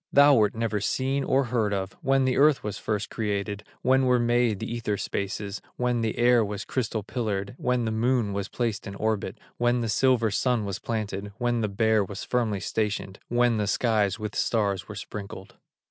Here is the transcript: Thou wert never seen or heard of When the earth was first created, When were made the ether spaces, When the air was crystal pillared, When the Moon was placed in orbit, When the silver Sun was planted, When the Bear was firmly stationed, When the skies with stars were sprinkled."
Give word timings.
Thou 0.11 0.33
wert 0.33 0.55
never 0.55 0.81
seen 0.81 1.23
or 1.23 1.43
heard 1.43 1.71
of 1.75 1.93
When 2.01 2.25
the 2.25 2.35
earth 2.35 2.63
was 2.63 2.79
first 2.79 3.11
created, 3.11 3.63
When 3.83 4.05
were 4.07 4.17
made 4.17 4.57
the 4.57 4.65
ether 4.73 4.97
spaces, 4.97 5.61
When 5.75 6.01
the 6.01 6.17
air 6.17 6.43
was 6.43 6.65
crystal 6.65 7.03
pillared, 7.03 7.53
When 7.59 7.85
the 7.85 7.91
Moon 7.91 8.33
was 8.33 8.47
placed 8.47 8.87
in 8.87 8.95
orbit, 8.95 9.37
When 9.57 9.81
the 9.81 9.89
silver 9.89 10.31
Sun 10.31 10.65
was 10.65 10.79
planted, 10.79 11.33
When 11.37 11.61
the 11.61 11.69
Bear 11.69 12.03
was 12.03 12.23
firmly 12.23 12.61
stationed, 12.61 13.19
When 13.27 13.57
the 13.57 13.67
skies 13.67 14.17
with 14.17 14.33
stars 14.35 14.87
were 14.87 14.95
sprinkled." 14.95 15.57